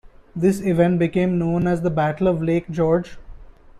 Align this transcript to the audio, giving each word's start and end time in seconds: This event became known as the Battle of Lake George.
This 0.35 0.61
event 0.61 0.97
became 0.97 1.37
known 1.37 1.67
as 1.67 1.83
the 1.83 1.91
Battle 1.91 2.27
of 2.27 2.41
Lake 2.41 2.67
George. 2.71 3.19